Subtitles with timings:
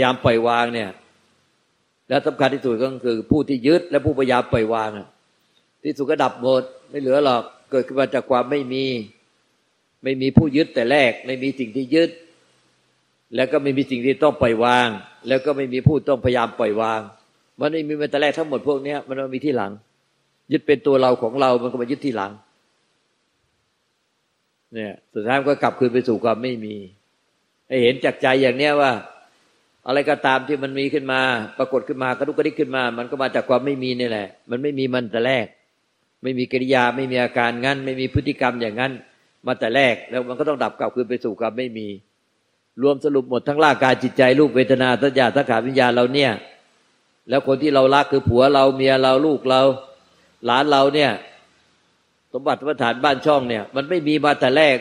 [0.00, 0.90] พยายามปล่อยวางเนี่ย
[2.08, 4.90] แล้วสำคัญที่สุดก็คือผู้ที่ยึดและผู้พยายามปล่อยวาง
[5.84, 8.84] ที่สุดก็ดับหมดไม่เหลือหรอกเกิดขึ้นมาจากความไม่มี
[10.02, 12.10] ไม่มีผู้ยึดแต่แรก ไม่มีสิ่งที่ยึด
[13.36, 14.88] แล้วก็ไม่มีสิ่งที่ต้องปล่อยวาง
[15.28, 17.00] แล้วก็ไม่มีผู้ต้องพยายามปล่อยวาง
[17.60, 19.72] มันไม่มีมาแต่แรกทั้งหมดพวกนี้มันมีที่หลัง
[20.52, 22.32] ยึดเป็นตัวเราของเรา มันก็มายึดที่หลัง
[24.74, 26.76] เนี่ยสุดท้ายก็กลับคืนไปสู่ความไม่มี
[27.68, 28.92] ให้เห็นจากใจอย่างเนี้ยว่า
[29.86, 31.20] อะไรก็ตามที่มันมีขึ้นมา
[31.58, 35.46] ปรากฏขึ้นมากระดุกกระดิกขึ้นมา มันก็มาจากความไม่มีนี่แหละ มันไม่มีมันแต่แรก
[36.22, 38.92] ไม่มีกิริยาไม่มีอาการงั้น ไม่มีพฤติกรรมอย่างนั้น
[39.46, 41.88] มาแต่แรกแล้วมันก็ต้องดับกลับคืนไปสู่ความไม่มี
[42.82, 46.32] รวมสรุปหมดทั้งร่างกายจิตใจรูปเวทนาสัญญาสังขารวิญญาณเราเนี่ย
[47.28, 49.62] แล้วคนที่เรารักคือผัวเราเมียเราลูกเรา
[50.46, 51.10] หลานเราเนี่ย
[52.32, 54.76] สมบัติประฐานบ้านช่องเนี่ย มันไม่มีมาแต่แรก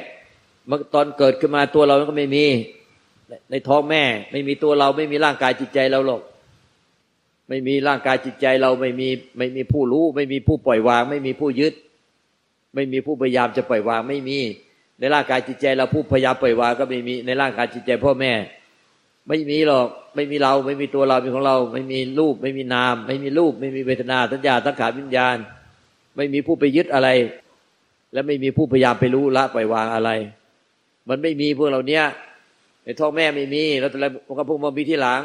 [0.69, 2.45] มันตอนเกิดขึ้นมาตัวเราก็ไม่มี
[3.51, 6.21] ในท้องแม่ ไม่มีตัวเราไม่มีร่างกายจิตใจเราหรอก
[7.49, 11.73] ไม่มีร่างกายจิตใจเราไม่มีไม่มีผู้รู้ ไม่มีผู้ปล่อยวาง ไม่มีผู้ยึด
[12.73, 14.39] ไม่มีผู้พยายามจะปล่อยวางไม่มี
[14.99, 18.31] ในร่างกายจิตใจเราผู้พยายามปล่อยวางก็ไม่มีในร่างกายจิตใจพ่อแม่
[19.27, 25.37] ไม่มีหรอกไม่มีเราไม่มีตัวเราเป็นของเรา ไม่มีรูป ไม่มีนาม ไม่มีรูป ไม่มีเวทนาสัญญาสังขารวิญญาณ
[26.15, 27.09] ไม่มีผู้ไปยึดอะไร
[28.13, 30.09] และไม่มีผู้พยายามไปรู้ละปล่อยวางอะไร
[31.09, 32.03] มันไม่มีพวกเราเนี้ย
[32.83, 35.21] ในท้องแม่ไม่มีแล้วแต่ละมันก็พุ่งมามีที่หลัง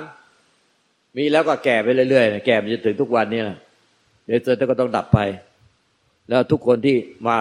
[1.17, 3.59] มีแล้วก็แก่ไปเรื่อยๆแก่ไปจนถึงทุกวันนี้แหละ
[4.27, 5.19] เดี๋ยวเจอก็ต้องดับไป
[6.29, 7.37] แล้วทุกคนที่มา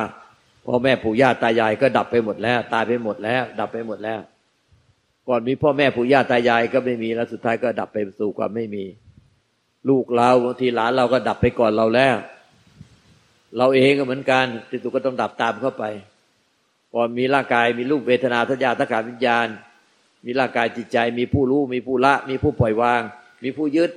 [0.65, 4.19] พ่อแม่ปู่ย่าตายายก็ดับไปหมดแล้ว ตายไปหมดแล้ว ดับไปหมดแล้ว
[5.27, 8.83] ก่อนมีพ่อแม่ปู่ย่าตายายก็ไม่มีแล้วสุดท้ายก็ดับไปสู่ความไม่มี
[9.89, 12.15] ลูกเราบางทีหลานเราก็ดับไปก่อนเราแล้ว
[13.57, 15.83] เราเองก็เหมือนกันที่สุดก็ต้องดับตามเข้าไป
[16.93, 19.47] ก่อนมีร่างกายมีรูปเวทนาทัญญาทักขาวิญญาณ
[20.25, 23.01] มีร่างกายจิตใจ มีผู้รู้ มีผู้ละ มีผู้ปล่อยวาง
[23.43, 23.91] มีผู้ยึด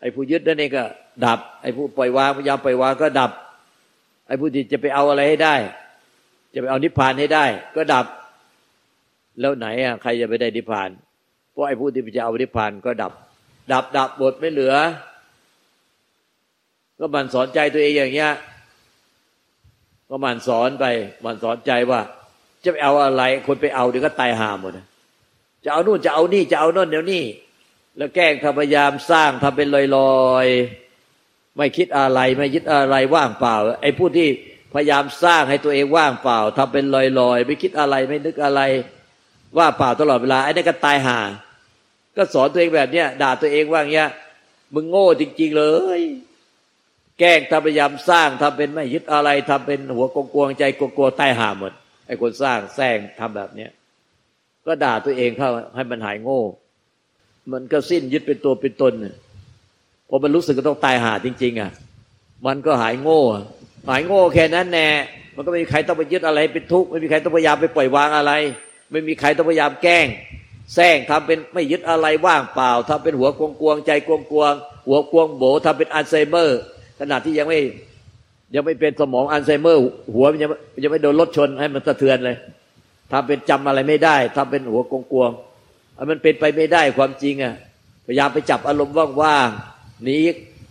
[0.00, 0.84] ไอ้ผู้ยึดนั่นเองก็
[1.24, 3.30] ดับ ไอ้ผู้ปล่อยวางพยายามปล่อยวางก็ดับ
[4.28, 5.54] ไอ้ผู้ที่จะไปเอาอะไรให้ได้
[6.54, 7.44] จะไปเอานิพพานให้ได้
[7.76, 8.06] ก็ดับ
[9.40, 10.90] แล้วไหนอะใครจะไปได้นิพพาน
[11.50, 13.12] เพราะไอ้ผู้ที่จะเอานิพพานก็ดับ
[13.72, 14.74] ดับดับหมดไม่เหลือ
[16.98, 18.32] ก็มันสอนใจตัวเองอย่างเงี้ย
[20.08, 20.84] ก็มันสอนไป
[21.24, 22.00] มันสอนใจว่า
[22.64, 24.86] จะไปเอาอะไร คนไปเอาเดี๋ยวก็ตายหาหมดนะ
[25.64, 27.24] จะเอานู่นจะเอานี่จะเอาโน่นเดี๋ยวนี้
[27.96, 29.98] แล้วแกล้งพยายามสร้างทำเป็นล
[30.30, 34.28] อยๆ ไม่คิดอะไรไม่ยึดอะไรว่างเปล่า ไอ้ผู้ที่
[34.74, 36.84] พยายามสร้างให้ตัวเองว่างเปล่าทำเป็น
[37.20, 38.60] ลอยๆ ไม่คิดอะไรไม่นึกอะไร
[39.58, 41.18] ว่าเปล่าตลอดเวลาไอ้นี่ก็ตายห่า
[42.16, 44.08] ก็สอนตัวเองแบบเนี้ยด่าตัวเองว่างเงี้ย
[44.74, 45.64] มึงโง่จริง ๆ เล
[45.98, 46.00] ย
[47.18, 51.72] แกล้งทำพยายามสร้างทำเป็นไม่ยึดอะไรทำเป็นหัวกลวงใจกลัวๆตายห่าหมด
[52.06, 53.70] ไอ้คนสร้างแซงทำแบบเนี้ย
[54.66, 56.42] ก็ด่าตัวเองเข้าให้มันหายโง่
[57.52, 58.92] มันก็สิ้นยึดเป็นตัวเป็นตน
[60.08, 61.70] พอมันรู้สึกก็ต้องตายหาจริง ๆ อะ
[62.46, 63.22] มันก็หายโง่
[63.90, 64.88] หายโง่แค่นั้นแน่
[65.36, 68.32] มันก็ไม่มีใครต้องไปยึดอะไรเป็นทุกข์ไม่มีใครต้องพยายามไปปล่อยวางอะไร
[68.92, 70.06] ไม่มีใครต้องพยายามแกล้ง
[70.74, 74.54] แซงทำเป็นไม่ยึดอะไรว่างเปล่าทำเป็นหัวกวงกวงใจกวงกวง
[74.86, 76.60] หัวกวงโบทำเป็นอัลไซเมอร์
[77.00, 77.60] ขนาดที่ยังไม่
[78.54, 79.80] ยังไม่เป็นสมองอัลไซเมอร์
[80.14, 80.50] หัวมันยัง
[80.82, 82.36] ยังไม่โดนรถชนให้มันสะเทือนเลย
[83.12, 85.30] ทำเป็นจำอะไรไม่ได้ทำเป็นหัวกงกวง
[86.10, 87.54] มันเป็นไปไม่ได้ความจริงอะ
[88.06, 90.18] พยายามไปจับอารมณ์ว่างๆหนี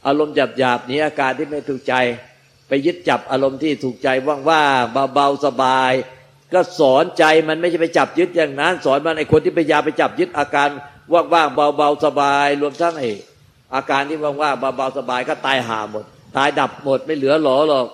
[0.08, 1.94] อารมณ์หยาบๆหนีอาการที่ไม่ถูกใจ
[2.68, 4.08] ไปยึดจับอารมณ์ที่ถูกใจ
[4.50, 5.92] ว่างๆเบาๆสบาย
[6.54, 10.70] ก็สอนใจมันไม่ใช่ไปจับยึดอย่างนั้น สอนมันไอ้คนที่พยายามไปจับยึดอาการ
[11.34, 13.12] ว่างๆเบาๆสบาย รวมทั้งไอ้
[13.76, 16.06] อาการที่ว่างๆเบาๆสบายก็ตายหาหมด
[16.38, 17.88] ตายดับหมดไม่เหลือหลอหรอก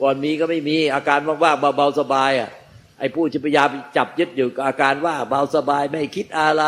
[0.00, 2.50] ก่อนมีก็ไม่มีอาการว่างๆเบาๆสบายอะ
[3.00, 6.62] ไอ้ผู้ที่พยายามจับยึดอยู่กับอาการว่าเบาสบายไม่คิดอะไร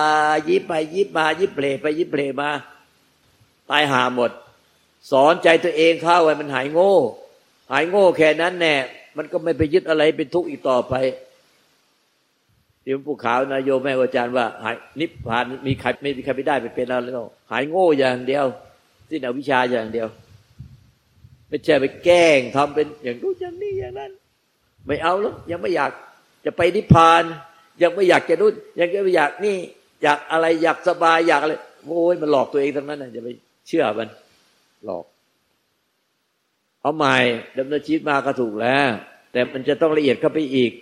[0.48, 2.50] ยิบไปยิบมายิบเพลไปยิบเพลมา
[3.70, 4.31] ตายหาหมด
[5.11, 6.94] สอนใจตัวเองเข้าไว้มันหายโง่
[7.73, 8.75] หายโง่แค่นั้นแน่
[9.17, 10.94] มันก็ไม่ไปยึดอะไรเป็นทุกข์อีกต่อไป
[12.85, 18.46] เดี๋ยวผู้ขาวนายโยแม่อาจารย์ว่า หายนิพพานมีใครไม่มีใครไม่ได้ไปเป็นอะไรแล้ว หายโง่อย่างเดียว
[19.11, 20.08] สิ้นอวิชชาอย่างเดียว
[21.49, 24.11] ไม่ใช่ไปแกล้งทำเป็นอย่างนู้นอย่างนี้อย่างนั้น
[24.87, 25.93] ไม่เอาแล้วยังไม่อยาก
[26.44, 27.23] จะไปนิพพาน
[27.83, 29.56] ยังไม่อยากจะนู่นยังไม่อยากนี่
[30.03, 31.55] อยากอะไรอยากสบายอยากอะไร
[31.87, 33.29] โอ้ยมันหลอกตัวเองทั้งนั้นนะจะไป
[33.69, 34.09] เชื่อมัน
[34.85, 35.05] หลอก
[36.83, 37.17] เอาใหม่
[37.59, 38.89] ดำเนินชีวิตมาก็ถูกแล้ว
[39.33, 40.73] แต่มันจะต้องละเอียดเข้าไปอีก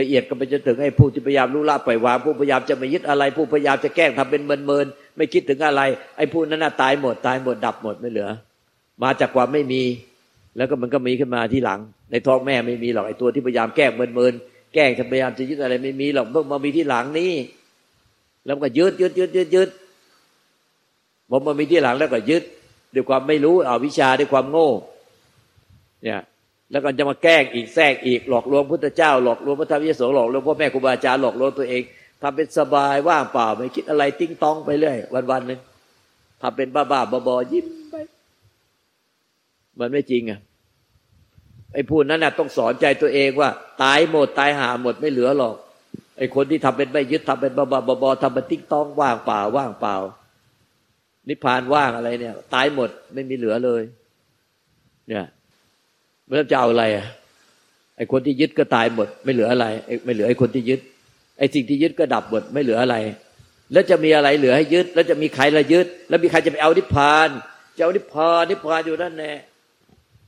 [0.00, 4.86] ละเอียดก็ไปจะถึงให้ผู้ที่พยายามรู้ละปล่อยวางผู้พยายามจะไม่ยึดอะไร ผู้พยายามจะแกล้งทำเป็นเมินเมิน
[5.16, 5.82] ไม่คิดถึงอะไร
[6.16, 8.28] ไอ้ผู้นั้นน่ะตายหมดตายหมดดับหมดไม่เหลือ
[9.02, 9.82] มาจากความไม่มี
[10.56, 14.34] แล้วก็มันก็มีขึ้นมาที่หลัง ในท้องแม่ไม่มีหรอกไอ้ตัวที่พยายามแกล้งเมินเมิน
[14.74, 17.32] แก้พยายามจะยึดอะไรไม่มีหรอกเมื่อมามีที่หลังนี้
[18.46, 19.68] แล้วก็ยึดยึดยึดยึดยึด
[21.30, 22.42] พอมามีที่หลังแล้วก็ยึด
[22.94, 24.70] ด้วยความไม่รู้เอาวิชาด้วยความโง่
[26.02, 26.20] เนี่ย
[26.70, 31.82] แล้วก็จะมาแกล้งอีกแทรกอีกหลอกลวงพุทธเจ้า หลอกลวงพระธรรมยโสหลอกลวงพ่อแม่ครูบาอาจารย์หลอกลวงตัวเอง
[32.22, 35.60] ทำเป็นสบายว่างเปล่าไม่คิดอะไรติ้งต้องไปเรื่อยวันวันหนึ่ง
[36.40, 37.94] ทำเป็นบ้าบ้าบอยิ้มไป
[39.78, 40.40] มันไม่จริงอะ
[41.74, 43.50] ไอ้พูดนั้นน่ะต้องสอนใจตัวเองว่า
[43.82, 45.54] ตายหมดตายหาหมดไม่เหลือหรอก
[46.18, 49.96] ไอ้คนที่ทำเป็นไม่ยึดทำเป็นบ้าบ้าบอทำเป็นติ้งต้องว่างเปล่าว่างเปล่า
[51.28, 53.82] นิพพานว่างอะไรเนี่ย ตายหมดไม่มีเหลือเลย
[55.08, 55.24] เนี่ย
[56.26, 57.06] เมื่อจะเอาอะไรอะ
[57.96, 59.66] ไอ้คนที่ยึดก็ตายหมด ไม่เหลืออะไร
[60.04, 60.80] ไม่เหลือไอ้คนที่ยึด
[61.38, 62.96] ไอ้สิ่งที่ยึดก็ดับหมดไม่เหลืออะไร
[63.72, 67.28] แล้วจะมีอะไรเหลือให้ยึด แล้วจะมีใครละยึด แล้วมีใครจะไปเอานิพพาน
[67.76, 69.32] จะเอานิพพานนิพพานอยู่นั่นแน่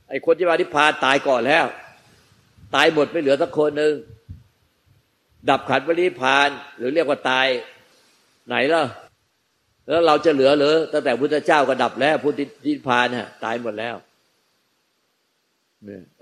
[0.09, 1.65] ไอ้คนที่มานิพพานตายก่อนแล้ว
[2.75, 3.93] ตายหมดไม่เหลือสักคนหนึ่ง
[5.49, 7.47] ดับขันวนิพาน หรือเรียกว่าตาย
[8.47, 8.83] ไหนล่ะ
[9.87, 13.95] แล้วเราจะเหลือหรือตั้งแต่พุทธเจ้าก็ดับแล้วพุทธินิพพานฮะตายหมดแล้ว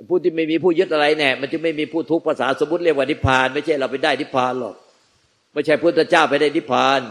[0.09, 4.75] ผู้ที่ไม่มีผู้ยึดอะไรแน่มันจะไม่มีผู้ทุกข์ภาษาสมมติเรียกว่านิพพาน ไม่ใช่เราไปได้นิพพานหรอก
[5.53, 7.01] ไม่ใช่พุทธเจ้าไปได้นิพพาน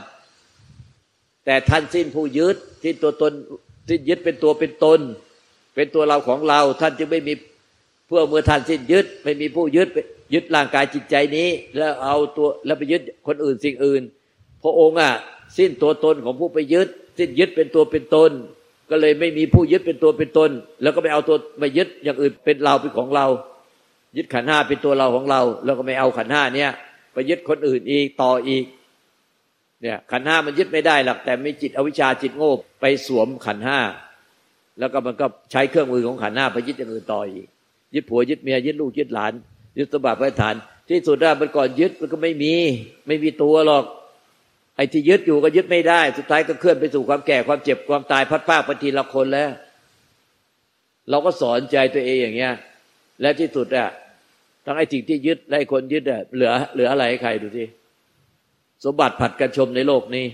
[1.45, 3.33] แต่ท่านสิ้นผู้ยึดที่ตัวตน
[3.89, 5.01] ที่ยึดเป็นตัวเป็นตน
[5.75, 7.35] เป็นตัวเราของเราท่านจึงไม่มี
[8.07, 9.89] เพื่อเมื่อท่านสิ้นยึด ไม่มีผู้ยึด
[10.35, 14.03] ยึดร่างกายจิตใจนี้ แล้วเอาตัวแล้วไปยึดคนอื่นสิ่งอื่น
[14.63, 15.13] พระองค์อะ
[15.59, 16.89] สิ้นตัวตนของผู้ไปยึด
[17.19, 18.31] สิ้นยึดเป็นตัวเป็นตน
[18.91, 20.51] ก็เลยไม่มีผู้ยึดเป็นตัวเป็นตน
[20.83, 23.27] แล้วก็ไปเอาตัวมายึดอย่างอื่นเป็นเราเป็นของเรา
[24.17, 26.71] ยึดขันห้าเป็นตัวเราของเรา แล้วก็ไม่เอาขันห้าเนี้ย
[27.13, 28.65] ไปยึดคนอื่นอีกต่ออีก
[29.83, 33.81] เนี่ยขันห้ามันยึดไม่ได้หรอกแต่มีจิตอวิชชาจิตโง่ไปสวมขันห้า
[34.79, 37.47] แล้วก็มันก็ใช้เครื่องมือของขันห้าไปยึดอย่างอื่นต่ออีก
[37.95, 39.33] ยึดผัวยึดเมียยึดลูกยึดหลาน
[39.79, 40.55] ยึดสมบัติไว้ฐาน
[40.89, 42.55] ที่สุดได้มันก่อนยึดมันก็ไม่มี
[43.07, 43.85] ไม่มีตัวหรอก
[44.77, 49.51] ไอ้ที่ยึดอยู่ก็ยึดไม่ได้ สุดท้ายก็เคลื่อนไปสู่ความแก่ความเจ็บความตายพัดภาคปฏิละคนแล้ว
[51.11, 52.55] เราก็สอนใจตัวเองอย่างเงี้ย
[53.21, 53.89] และที่สุดอะ
[54.65, 57.65] ทั้งไอ้สิ่งที่ยึดและคนยึดอะเหลือ เหลืออะไรให้ใครดูสิ
[58.85, 60.27] สมบัติผัดกันชมในโลกนี้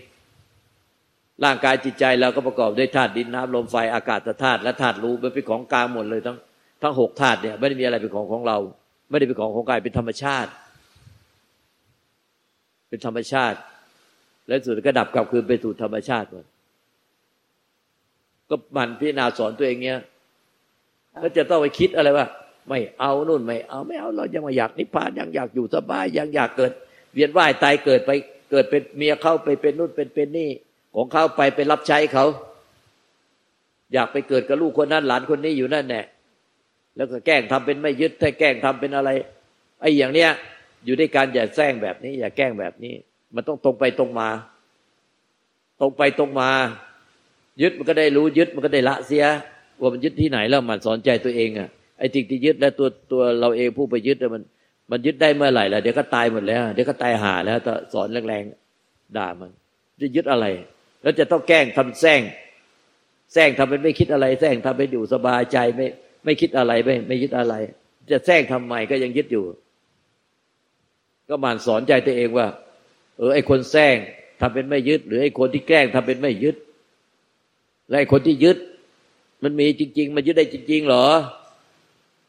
[1.44, 6.36] ร่างกายจิตใจเราก็ประกอบด้วยธาตุดินน้ำลมไฟอากาศธาตุและธาตุรู้มันเป็นของกลางหมดเลยทั้ง
[6.82, 8.58] ทั้งหกธาตุเนี่ยไม่ได้มีอะไรเป็นของของเรา
[9.10, 10.50] ไม่ได้เป็นของของกายเป็นธรรมชาติ
[12.88, 13.58] เป็นธรรมชาติ
[14.48, 16.44] และสุดก็ดับกลับคืนไปสู่ธรรมชาติหมด
[18.48, 19.98] ก็มันพิจารณาสอนตัวเองเนี้ย
[21.20, 22.26] แล้วจะต้องไปคิดอะไรว่า
[22.68, 26.72] ไม่เอานู่นไม่เอาไม่เอาเรายังมาอยากนิพพานยังอยากอยู่สบายยังอยากเกิด
[27.14, 28.10] เวียนว่ายตายเกิดไป
[28.50, 30.50] เกิดเป็นเมียเข้าไปเป็นนู่นเป็นเป็นนี่
[30.94, 32.26] ของเขาไปเป็นรับใช้เขา
[33.92, 36.02] อยากไปเกิดกับลูกคนนั้นหลานคนนี้อยู่นั่นแน่
[36.96, 39.10] แล้วก็แกล้งทำเป็นไม่ยึดแต่แกล้งทำเป็นอะไร
[39.80, 40.30] ไอ้อย่างเนี้ย
[40.84, 42.94] อยู่ด้วยการอย่าแซงแบบนี้ อย่าแกล้งแบบนี้
[43.34, 44.28] มันต้องตรงไปตรงมา
[45.80, 46.50] ตรงไปตรงมา
[47.62, 49.24] ยึดมันก็ได้รู้ยึดมันก็ได้ละเสีย
[49.80, 54.42] ว่ามันยึดที่ไหนแล้วมันสอนใจตัวเองอะไอ้สิ่งที่ยึดและตัวตัวเราเองผู้ไปยึดมัน
[54.90, 57.58] มันยึดได้เมื่อไหร่ล่ะเดี๋ยวก็ตายหมดแล้ว เดี๋ยวก็ตายหาแล้ว
[57.92, 59.50] สอนแรงๆด่ามัน
[60.00, 60.46] จะยึดอะไร
[61.02, 62.20] แล้วจะต้องแกล้งทำแซง
[63.32, 65.86] แซงทำเป็นไม่คิดอะไรแซงทำเป็นอยู่สบายใจไม่
[66.24, 67.54] ไม่คิดอะไรไม่ไม่ยึดอะไร
[68.10, 69.44] จะแซงทำไมก็ยังยึดอยู่
[71.28, 72.46] ก็มันสอนใจตัวเองว่า
[73.18, 73.96] เออไอคนแซง
[74.40, 76.56] ทำเป็นไม่ยึด หรือไอคนที่แกล้งทำเป็นไม่ยึด
[77.88, 78.58] และไอคนที่ยึด
[79.42, 81.06] มันมีจริง ๆ มันยึดได้จริงๆเหรอ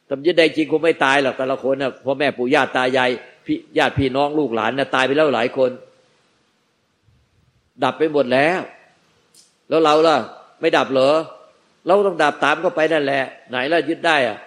[0.09, 3.09] ทำยึดได้จริงคงไม่ตายหรอกแต่ละคนนะพ่อแม่ปู่ย่าตายาย
[3.45, 5.71] พี่ญาติพี่น้องลูกหลานนะตายไปแล้วหลายคน
[7.83, 8.59] ดับไปหมดแล้ว
[9.69, 10.17] แล้วเราล่ะ
[10.61, 11.13] ไม่ดับเหรอ
[11.85, 14.37] เราต้องดับตามเข้าไปนั่นแหละ ไหนล่ะยึดได้อะ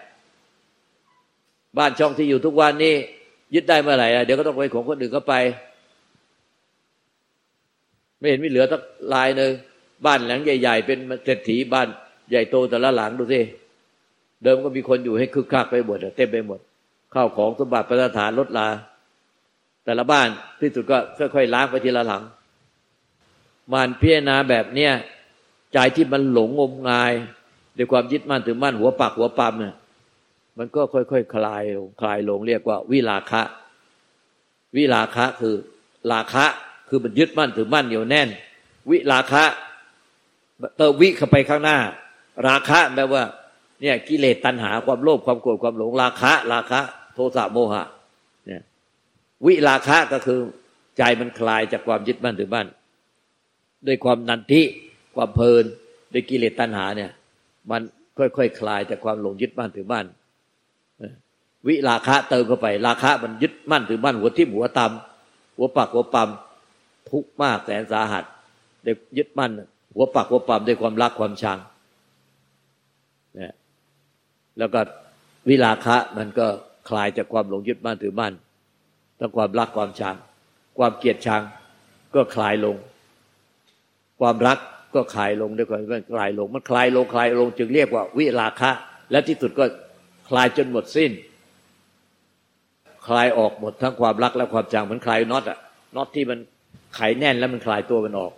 [1.79, 2.95] บ้านช่องที่อยู่ทุกวันนี้
[3.55, 5.35] ยึดได้เมื่อไหร่เดี๋ยวก็ต้องไปของคนอื่นเข้าไป
[8.19, 8.81] ไม่เห็นมีเหลือสัก
[9.15, 9.51] ลายหนึ่ง
[10.07, 11.89] บ้านหลังใหญ่ ๆ เป็นเศรษฐีบ้าน
[12.31, 13.41] ใหญ่โตแต่ละหลังดูสิ
[14.43, 16.61] เดิมก็มีคนอยู่ให้คึกคักไปหมดเต็มไปหมด
[17.15, 18.69] ข้าวของสมบัติประฐานลดลา
[19.85, 20.29] แต่ละบ้าน
[20.61, 22.23] ที่สุดก็ค่อยๆล้างไปทีละหลัง
[23.73, 24.93] มันพิจารณาแบบเนี้ย
[25.75, 27.13] ใจที่มันหลงงมงาย
[27.77, 29.75] ด้วยความยึดมั่นถือมั่นหัวปักหัวปั๊มเนี่ย
[30.59, 33.43] มันก็ค่อยๆคคลายลงคลายลงเรียกว่า วิลาคะ
[34.77, 35.55] วิลาคะคือ
[36.13, 36.47] ราคะ
[36.89, 38.29] คือมันยึดมั่นถือมั่นเหนียวแน่น
[38.91, 39.45] วิราคะ
[40.77, 41.79] เติมวิเข้าไปข้างหน้า
[42.49, 43.23] ราคะแปลว่า
[43.81, 46.81] เนี่ยกิเลสตัณหาความโลภความโกรธความหลงราคะราคะ
[47.15, 47.85] โทสะโมหะ
[48.47, 48.63] เนี่ย
[49.47, 50.39] วิราคะก็คือ
[50.99, 52.67] ใจมันคลายจากความยึดมั่นถือมั่น
[53.87, 54.63] ด้วยความนันทิ
[55.15, 55.65] ความเพลิน
[56.13, 57.11] ด้วยกิเลสตัณหาเนี่ย
[57.71, 57.83] มัน
[58.19, 60.07] ค่อยๆคคลายจากความหลงยึดมั่นถือมั่น
[61.67, 66.31] วิราคะเติมเข้าไป ราคะมันยึดมั่นถือมั่นหัวทิ่มหัวตำหัวปักหัวปั๊ม
[67.11, 68.25] ทุกมากแสนสาหัส
[68.85, 69.53] เด็กยึดมั่น
[69.95, 71.59] หัวปักหัวปั๊มด้วยความรักความชัง
[73.39, 73.53] นี่ย
[74.59, 74.81] แล้วก็
[75.49, 76.47] วิลาคะมันก็
[76.89, 78.33] คลายจากความหลงยึดมั่นถือมั่น
[79.19, 80.17] ทั้งความรักความชัง
[80.79, 81.43] ความเกลียดชัง
[82.15, 82.77] ก็คลายลง
[84.21, 84.59] ความรัก
[84.95, 88.71] ก็คลายลงด้วยความมันคลายลง มันคลายลงคลายลง จึงเรียกว่า วิราคะ
[89.11, 89.65] และที่สุดก็
[90.29, 91.11] คลายจนหมดสิ้น
[93.07, 95.59] คลายออกหมดทั้งความรักและความชังเหมือนคลายน็อตอะ
[95.97, 96.39] น็อตที่มัน
[96.97, 98.33] ไขแน่นแล้วมันคลายตัวมันออก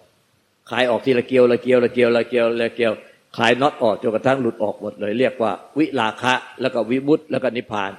[0.70, 2.92] คลายออกทีละเกลียวละเกลียวละเกลียวละเกลียวละเกลียว
[3.36, 7.92] คลายน็อตออกจนกระทั่งหลุดออกหมดเลย เรียกว่า วิราคะ แล้วก็วิมุตแล้วก็นิพพาน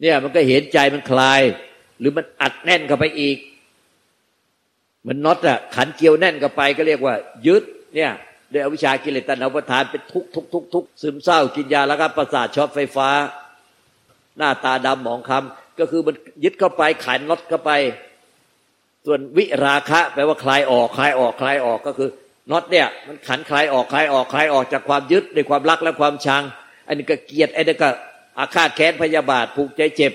[0.00, 1.40] เนี่ยมันก็เห็นใจมันคลาย
[1.98, 3.36] หรือมันอัดแน่นเข้าไปอีก
[5.06, 7.14] มันน็อตอะขันเกียวแน่นเข้าไปก็เรียกว่า
[7.46, 7.62] ยึด
[7.94, 8.12] เนี่ย
[8.52, 13.08] ด้วยอวิชากิเลสตัณหาประทานเป็นทุกทุกทุกทุกซึมเศร้ากินยาแล้วก็ประสาทช็อตไฟฟ้า
[14.38, 16.14] หน้าตาดำหมองคำก็คือมัน
[16.44, 17.70] ยึดเข้าไปขันน็อตเข้าไป
[19.06, 22.10] ส่วนวิราคะแปลว่าคลายออกคลายออกคลายออกก็คือ
[22.50, 26.42] น็อตเนี่ยมันขันคลายออกคลายออกคลายออกจากความยึดในความรักและความชัง
[26.86, 27.88] อันนี้ก็เกียดไอ้นี่ก็
[28.38, 30.12] อาฆาตแค้นพยาบาทผูกใจเจ็บ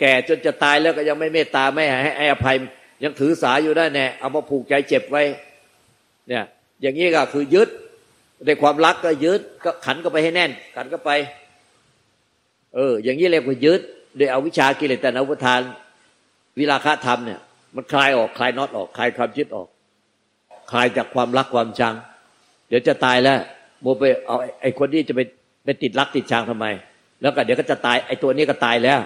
[0.00, 1.84] แก่จนจะตายแล้วก็ยังไม่เมตตาไม่
[2.16, 2.56] ให้อภัย
[3.04, 5.22] ยังถือสาอยู่ได้แน่เอามาผูกใจเจ็บไว้
[6.28, 6.44] เนี่ย
[6.82, 7.68] อย่างนี้ก็คือยึด
[8.46, 11.10] ในความรักก็ยึดก็ขันก็ไปให้แน่น ขันก็ไป
[12.74, 13.80] เออ อย่างนี้เรียกว่ายึด
[14.16, 15.60] โดยเอาวิชากิเลสแต่นอุปทาน
[16.58, 17.40] วิราคะธรรมเนี่ย
[17.76, 19.68] มันคลายออกคลายน็อตออกคลายความยึดออก
[20.70, 21.94] คลายจากความรักความชัง
[22.68, 23.38] เดี๋ยวจะตายแล้ว
[23.82, 25.20] โมไปเอาไอ้คนที่จะไป
[25.64, 26.66] ไปติดรักติดชังทำไม
[27.22, 29.00] แล้วก็เดี๋ยวก็จะตายไอ้ตัวนี้ก็ตายแล้ว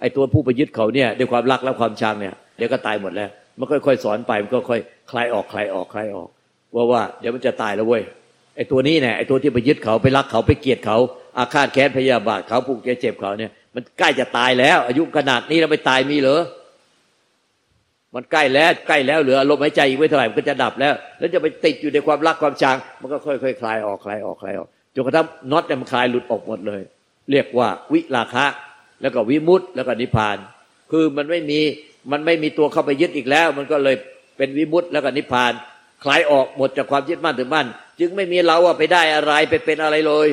[0.00, 4.80] ไอ้ตัวผู้ไปยึดเขาเนี่ยด้วยความรักและความชังเนี่ย เดี๋ยวก็ตายหมดแล้ว มันค่อยๆสอนไปมันก็ค่อย
[5.10, 6.28] คลายออกคลายออกคลายออก
[6.74, 8.02] ว่าว่าเดี๋ยวมันจะตายแล้วเว้ย
[8.56, 10.98] ไอ้ตัวนี้เนี่ยไอ้ตัวที่ไปยึดเขาไปรักเขาไปเกลียดเขา
[11.38, 16.42] อาฆาตแค้นพยาบาทเขาผูกเจ็บเขาเนี่ย มันใกล้จะตายแล้ว อายุขนาดนี้แล้วไปตายมีเหรอ
[18.14, 26.82] มันใกล้แล้วใกล้แล้วเหลือลมหายใจอีกไม่เท่าไหร่มันก็จะดับแล้ว แล้วจะไปติดอยู่ในความรักความชัง มันก็ค่อยๆคลายออกคลายออกคลายออกจนกระทั่งน็อตเนี่ยมันคลายหลุดออกหมดเลย
[27.30, 28.46] เรียกว่าวิราคะ
[29.02, 30.36] แล้วก็วิมุตต์แล้วก็นิพพาน
[30.90, 31.60] คือมันไม่มี
[32.10, 33.96] มันไม่มีตัวเข้าไปยึดอีกแล้ว มันก็เลย
[34.36, 35.52] เป็นวิมุตต์แล้วก็นิพพาน
[36.04, 37.66] คลายออกหมดจากความยึดมั่นถือมั่น
[38.00, 40.28] จึงไม่มีเราว่าไปได้อะไรไปเป็นอะไรเลย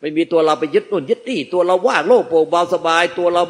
[0.00, 3.42] ไม่มีตัวเราไปยึดนู่นยึดนี่ตัวเราว่างโล่งโปร่งเบาสบาย ตัวเรา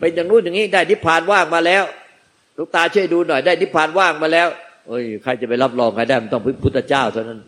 [0.00, 1.84] เป็นอย่างนู้นอย่างนี้ได้นิพพานว่างมาแล้ว
[2.56, 4.48] ลูกตาช่วยดูหน่อยได้นิพพานว่างมาแล้ว
[4.88, 7.40] เอ้ยใครจะไปรับรองใครได้มันต้องพุทธเจ้าเท่านั้น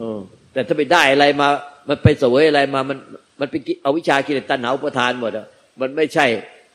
[0.00, 0.18] ออ
[0.52, 1.48] แต่ถ้าไปได้อะไรมา
[1.88, 2.98] มันไปเสวยอะไรมามัน
[3.40, 5.46] มันเป็นเอาวิชากิเลสตัณหาอุปทานหมดอะ
[5.80, 6.26] มันไม่ใช่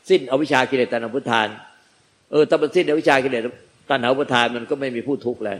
[0.08, 1.48] สิ้นอวิชากิเลสตัณหาอุปทาน
[2.30, 3.42] เออถ้ามันสิ้นอวิชากิเลส
[3.90, 5.58] ตัณหาอุปทานมันก็ไม่มีผู้ทุกข์แล้ว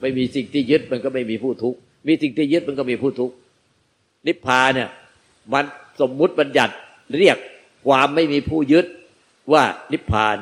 [0.00, 3.34] ไม่มีสิ่งที่ยึดมันก็ไม่มีผู้ทุกข์มีสิ่งที่ยึดมันก็มีผู้ทุกข์
[4.26, 4.88] นิพพานเนี่ย
[5.52, 5.64] มัน
[6.00, 6.74] สมมุติบัญญัติ
[7.18, 7.36] เรียก
[7.86, 8.86] ความไม่มีผู้ยึด
[9.52, 10.36] ว่านิพพาน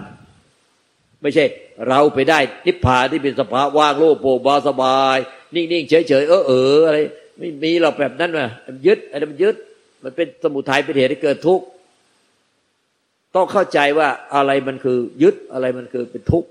[1.23, 1.45] ไม่ใช่
[1.89, 5.19] เราไปได้นิพพานที่เป็นสภาว่างโล่งโปร่งเบาสบาย
[5.55, 6.99] นิ่งๆเฉยๆเออเอออะไร
[7.39, 9.57] ไม่มีเราแบบนั้นมามันยึดอะไรมันยึด
[10.05, 11.65] มันเป็นสมุทัยเป็นเหตุให้เกิดทุกข์
[13.37, 16.49] ต้องเข้าใจว่าอะไรมันคือยึดอะไรมันคือเป็นทุกข์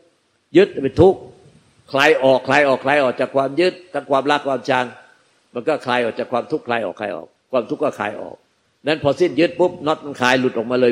[0.57, 1.19] ยึดเป็นทุกข์
[1.91, 4.85] คลายออกคลายออกคลายออกจากความยึดทั้งความรักความชัง
[5.53, 8.35] มันก็คลายออกจากความทุกข์คลายออกคลายออก ความทุกข์ก็คลายออก
[8.87, 10.91] นั้นพอสิ้นยึดปุ๊บน็อตมันคลายหลุดออกมาเลย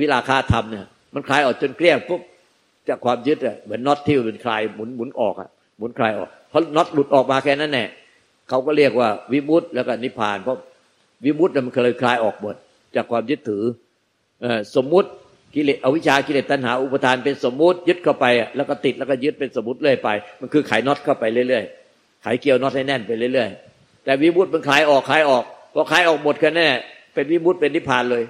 [0.00, 2.20] วิลาคาธรรมเนี่ยมันคลายออกจนเกลี้ยงปุ๊บ
[2.88, 7.84] จากความยึดอะเหมือนน็อตที่มันคลายหมุนหมุนออกอะหมุนคลายออกเพราะน็อตหลุดออกมาแค่นั้นแน่
[8.48, 10.58] เขาก็เรียกว่าวิมุตต์แล้วก็นิพพานเพราะ
[11.24, 12.54] วิมุตต์มันเคยคลายออกหมด
[12.96, 13.62] จากความยึดถือ
[14.76, 15.08] สมมุติ
[15.56, 20.08] กิเลสอวิชากิเลสตัณหาอุปทานเป็นสมมุติยึดเข้าไป แล้วก็ติดแล้วก็ยึดเป็นสมมติเรื่อยไป
[20.40, 25.44] มันคือไขน็อตเข้าไปเรื่อยๆไขเกี่ยวน็อตให้แน่นไปเรื่อยๆ แต่วิมุตต์มันคลายออกคลายออก
[25.74, 26.68] พอคลายออกหมดกันแน่
[27.14, 28.24] เป็นวิมุตต์เป็นนิพพานเลย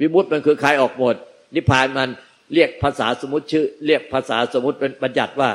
[0.00, 1.14] วิมุตต์มันคือคลายออกหมด
[1.54, 2.08] นิพพานมัน
[2.54, 5.50] เรียกภาษาสมมติชื่อ เรียกภาษาสมมติเป็นบัญญัติว่า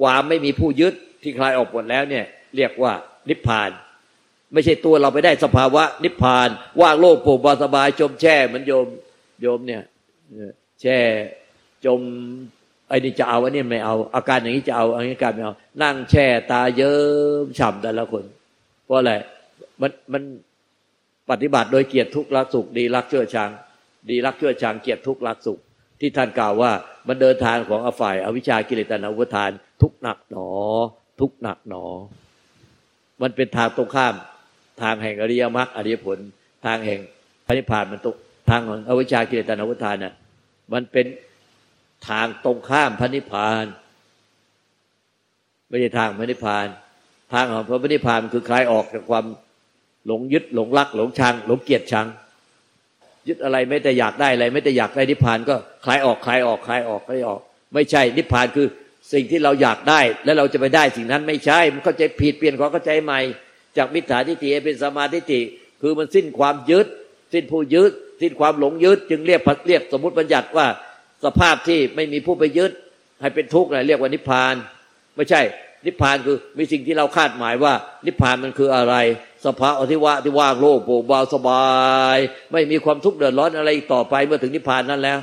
[0.00, 2.24] ความไม่มีผู้ยึดที่คลายออกหมดแล้วเนี่ย
[2.56, 2.92] เรียกว่า
[3.28, 3.70] นิพพาน
[4.52, 6.48] ไม่ใช่ตัวเราไปได้สภาวะนิพพาน
[6.80, 8.86] ว่างโลกโปร่งสบายจมแช่เหมือนโยม
[9.42, 9.82] โยมเนี่ย
[10.80, 10.98] แช่
[11.84, 12.00] จม
[12.88, 16.96] ไอ้นี่จะเอาอันนี้ไม่เอา อาการอย่างนี้จะเอาอันนี้การไม่เอา นั่งแช่ตาเยิ้
[17.44, 18.24] มฉ่ำแต่ละคน
[18.84, 19.12] เพราะอะไร
[19.80, 20.22] มันมัน
[21.30, 23.50] ปฏิบัติโดยเกียรติทุกข์รักสุข ดีรักเชื่อชัง
[24.10, 25.58] ดีรักเชั่วชังเกียรติทุกข์รักสุข
[26.00, 26.70] ที่ท่านกล่าวว่า
[27.08, 29.50] มันเดินทางของอฝ่าย อวิชากิเลสตนาอุปทาน
[29.82, 30.48] ทุกหนักหนอ
[31.20, 31.84] ทุกหนักหนอ
[33.22, 34.14] มันเป็นทางตรงข้าม
[34.82, 36.18] ทางแห่งอริยมรรคอริยผล
[36.66, 37.00] ทางแห่ง
[37.46, 38.16] พระนิพพานมันตก
[38.48, 40.14] ทางของอวิชชากิเลสตนาอุปทานน่ะ
[40.72, 41.06] มันเป็น
[42.08, 43.64] ทางตรงข้ามพระนิพพาน
[45.68, 46.66] ไม่ใช่ทางพระนิพพาน
[47.32, 49.24] ทางของพระนิพพานคือคลายออกจากความ
[50.06, 52.06] หลงยึดหลงรัก หลงชัง หลงเกียดชัง
[53.28, 57.40] ยึดอะไรไม่แต่อยากได้อะไรไม่แต่อยากได้นิพพานก็คลายออกคลายออกคลายออกคลายออก
[57.74, 58.66] ไม่ใช่นิพพานคือ
[59.12, 63.20] สิ่งที่เราอยากได้ แล้วเราจะไปได้สิ่งนั้นไม่ใช่ มันเข้าใจผิดเปลี่ยนความเข้าใจใหม่
[63.76, 65.40] จากมิจฉาทิฏฐิเป็นสมาธิฏฐิ
[65.82, 66.86] คือมันสิ้นความยึด
[67.32, 70.66] สิ้นผู้ยึด สิ้นความหลงยึด จึงเรียกเรียกสมมติบัญญัติว่า
[71.24, 72.72] สภาพที่ไม่มีผู้ไปยึด
[73.20, 74.54] ให้เป็นทุกข์เรียกว่านิพพาน
[75.16, 75.40] ไม่ใช่
[75.86, 77.72] นิพพานคือมีสิ่งที่เราคาดหมายว่า
[78.06, 78.94] นิพพานมันคืออะไร
[79.44, 81.66] สภาอธิวะที่ว่างโล่งโปร่งเบาสบา
[82.16, 82.18] ย
[82.52, 85.18] ไม่มีความทุกข์เดือดร้อนอะไรต่อไปเมื่อถึงนิพพานนั้นแล้ว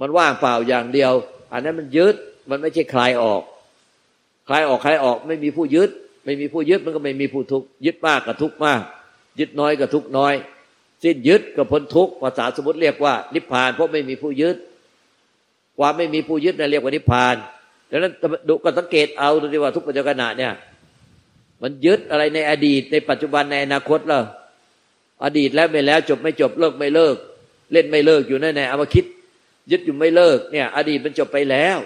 [0.00, 1.12] มันว่างเปล่าอย่างเดียว
[1.52, 2.14] อันนั้นมันยึด
[2.50, 3.42] มันไม่ใช่คลายออก
[4.48, 5.90] คลายออกคลายออกไม่มีผู้ยึด
[6.24, 8.80] ไม่มีผู้ยึดมันก็ไม่มีผู้ทุกข์ยึดมากกับทุกข์มาก
[9.40, 10.34] ยึดน้อยกับทุกข์น้อย
[11.04, 14.56] สิ้นยึดกับพ้นทุกข์ภาษาสมมติเรียกว่า นิพพาน เพราะไม่มีผู้ยึด
[15.78, 17.36] ความไม่มีผู้ยึดนั่นเรียกว่านิพพาน
[17.90, 18.12] ดังนั้น
[18.48, 20.52] ดูก็สังเกตเอาดูดีว่าทุกปัจจุบันเนี่ย
[21.62, 24.24] มันยึดอะไรในอดีต ในปัจจุบันในอนาคตแล้ว
[25.24, 27.16] อดีตแล้วไม่แล้วจบไม่จบเลิกไม่เลิก
[27.72, 29.04] เล่นไม่เลิกอยู่นั่นแหละเอามาคิด
[29.70, 31.78] ยึดอยู่ไม่เลิกเนี่ย อดีตมันจบไปแล้ว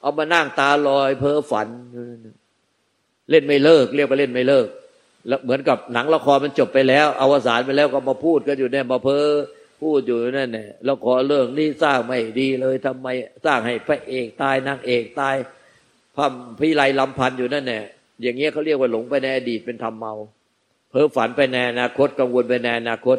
[0.00, 1.68] เอามานั่งตาลอยเพ้อฝัน
[3.30, 4.66] เล่นไม่เลิก เรียกว่าเล่นไม่เลิก
[5.28, 9.26] แล้วเหมือนกับหนังละครมันจบไปแล้วอวสานไปแล้วก็มาพูดกันอยู่เนี่ยมาเพ้อ
[9.82, 13.08] พูดอยู่นั่นเนี่ยละครเรื่องนี้สร้างไม่ดีเลยทำไม
[13.44, 15.36] สร้างให้พระเอกตายนางเอกตาย
[16.16, 17.84] พัมพิไลลำพันอยู่นั่นเนี่ย
[18.22, 20.14] อย่างเงี้ยเขาเรียกว่าหลงไปในอดีตเป็นทำเมา
[20.90, 23.18] เพ้อฝันไปในอนาคตกังวลไปในอนาคต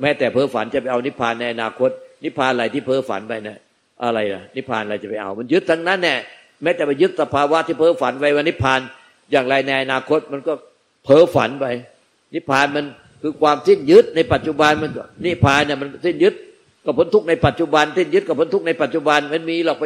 [0.00, 1.90] แม้แต่เพ้อฝันจะไปเอานิพพานในอนาคต
[2.24, 3.58] นิพพานอะไรที่เพ้อฝันไปเนี่ย
[4.04, 6.16] อะไรล่ะนิพพานอะไรจะไปเอา มันยึดทั้งนั้นแน่
[6.62, 8.80] แม้แต่ไปยึดสภาวะที่เพ้อฝันไว้ว่านิพพาน
[9.32, 10.52] อย่างไรในอนาคตมันก็
[11.08, 11.66] เพ้อฝันไป
[12.34, 12.84] นิพพานมัน
[13.22, 14.90] คือความสิ้นยึดในปัจจุบันมัน
[15.24, 16.34] นิพพานเนี่ยมันสิ้นยึด
[16.84, 19.84] กับพ้นทุกในปัจจุบันสิ้นยึดกับพ้นทุกในปัจจุบันมันมีหรอกไป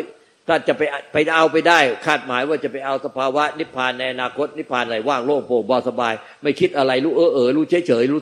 [0.49, 8.21] ถ้าจะไปไปเอาไปได้ คาดหมายว่าจะไปเอาสภาวะ นิพพานในอนาคตนิพพานอะไรว่างโล่งโปร่งเบาสบาย ไม่คิดอะไรรู้เออเออรู้เฉยเฉยรู้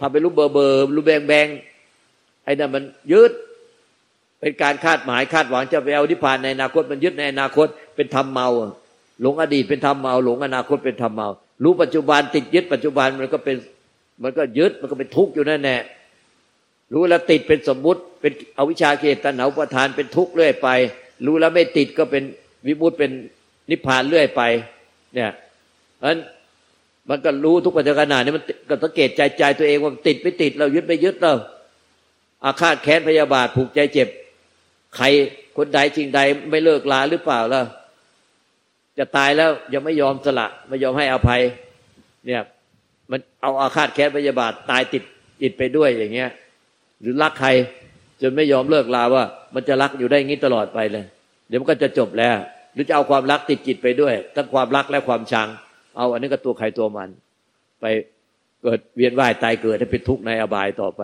[0.00, 1.46] ทำไปรู้เบอร์เบอร์รู้แบงแบง
[2.44, 3.32] ไอ้นั่นมันยึด
[4.40, 7.66] เป็นการคาดหมายคาดหวังจะไปเอานิพพานในอนาคตมันยึดในอนาคต
[7.96, 8.48] เป็นธรรมเมา
[9.22, 11.28] หลงอดีตเป็นธรรมเมา หลงอนาคตเป็นธรรมเมา
[11.62, 13.56] รู้ปัจจุบันติดยึดปัจจุบันมันก็เป็น
[14.22, 15.76] มันก็ยึดมันก็เป็นทุกข์อยู่นั่นแน่
[16.94, 20.68] รู้แล้วติดเป็นสมมุติ เป็นอวิชชาเกตันาประทานเป็นทุกข์เรื่อยไป
[21.26, 22.22] รู้แล้วไม่ติดก็เป็น
[22.66, 23.10] วิมุตเป็น
[23.70, 24.42] นิพพานเรื่อยไป
[25.14, 25.30] เนี่ย
[26.02, 26.18] อัน
[27.08, 31.34] มันก็รู้ทุกปัจจุบันนี่มันก็สังเกตใจใจตัวเองว่าติดไม่ติดเรายึดไม่ยึดเรา
[32.44, 34.08] อาฆาตแค้นพยาบาทผูกใจเจ็บ
[34.96, 35.06] ใคร
[35.56, 37.62] คนใดจริงใดไม่เลิกลาหรือเปล่าล่ะ
[38.98, 41.42] จะตายแล้วยังไม่ยอมสละไม่ยอมให้อภัย
[42.26, 42.42] เนี่ย
[43.10, 45.02] มันเอาอาฆาตแค้นพยาบาทตายติด
[45.42, 46.30] จิตไปด้วยอย่างเงี้ย
[47.00, 47.50] หรือรักใคร
[48.22, 51.04] จนไม่ยอมเลิกลาว่า มันจะรักอยู่ได้งี้ตลอดไปเลย
[51.48, 52.36] เดี๋ยวมันก็จะจบแล้ว
[52.74, 55.48] หรือจะเอาความรักติดจิตไปด้วยทั้งความรักและความชัง
[55.96, 57.08] เอาอันนี้ก็ตัวใครตัวมัน
[57.80, 57.84] ไป
[58.62, 61.02] เกิดเวียนว่ายตายเกิดให้เป็นทุกข์ในอบายต่อไป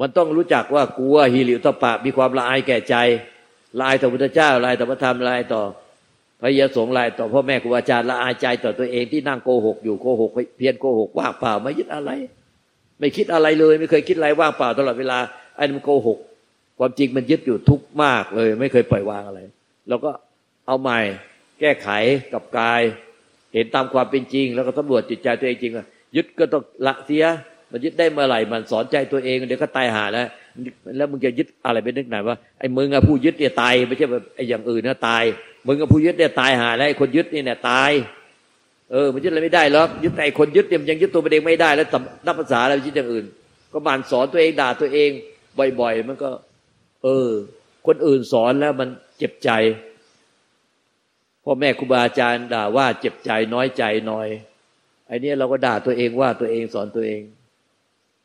[0.00, 2.96] มันต้องรู้จักว่ากลัวฮิริวตปะมีความละอายแก่ใจ
[3.78, 5.62] ละอายต่อพุทธเจ้าละอายต่อพระธรรมละอายต่อ
[6.40, 12.10] พระยาสงฆ์ลายต่อพ่อแม่ครูอาจารย์ละอายใจต่อตัวเองที่นั่งโกหกอยู่โกหกเพียนโกหกว่างเปล่าไม่ยึดอะไร
[12.98, 15.18] ไม่คิดอะไรเลย ไม่เคยคิดอะไรว่างเปล่าตลอดเวลา
[15.56, 16.18] ไอ้มันโกหก
[16.78, 19.40] ความจริงมันยึดอยู่ทุกมากเลย ไม่เคยปล่อยวางอะไร
[19.88, 20.10] เราก็
[20.66, 21.00] เอาใหม่
[21.60, 21.88] แก้ไข
[22.32, 22.82] กับกาย
[23.54, 25.72] เห็นตามความเป็นจริง แล้วก็ตำรวจจิตใจตัวเองจริง
[26.16, 27.24] ยึดก็ต้องละเสีย
[27.70, 30.26] มันยึดได้เมื่อไหร่มันสอนใจตัวเองเดี๋ยวก็ตายหาแล้ว
[30.96, 35.24] แล้วมึงจะยึดอะไรไปนึกไหนว่าไอ้มึงอะผู้ยึดเนี่ยตายไม่ใช่แบบไอ้อย่างอื่นนะตาย
[35.66, 37.90] มึงกับผู้ยึดเนี่ยตายหาแล้วไอ้คนยึดนี่เนี่ยตาย
[38.92, 41.86] เออมันยึดอะไรไม่ได้หรอกยึดแต่คนยึดเนี่ยมันยังยึดตัวเองไม่ได้แล้ว
[42.26, 43.26] นับภาษาอะไรยึดอย่างอื่น
[43.72, 45.10] ก็มันสอนตัวเองด่าตัวเอง
[45.80, 46.30] บ่อย ๆ มันก็
[47.04, 47.28] เออ
[47.86, 49.50] คนอื่นสอนแล้วมันเจ็บใจ
[51.44, 54.28] พ่อแม่ครูบาอาจารย์ด่าว่าเจ็บใจน้อยใจน้อย
[55.06, 57.20] ไอ้นี้เราก็ด่าตัวเองว่าตัวเองสอนตัวเอง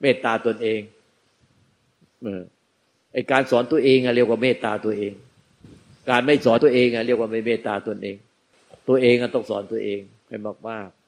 [0.02, 0.82] เมตตาตนเอง
[2.22, 2.42] เออ
[3.14, 5.14] ไอการสอนตัวเองอะเรียกว่าเมตตาตัวเอง
[6.10, 8.16] การไม่สอนตัวเองอะเรียกว่าไม่เมตตาตนเอง
[8.88, 10.38] ตัวเองอะต้องสอนตัวเองให้
[10.70, 11.01] มากๆ